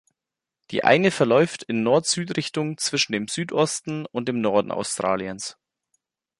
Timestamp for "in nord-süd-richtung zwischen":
1.61-3.11